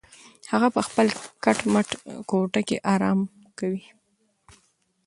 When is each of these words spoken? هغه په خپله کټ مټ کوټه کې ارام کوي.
هغه 0.51 0.67
په 0.75 0.81
خپله 0.87 1.11
کټ 1.43 1.57
مټ 1.73 1.89
کوټه 2.29 2.61
کې 2.67 2.77
ارام 2.93 3.19
کوي. 3.59 3.85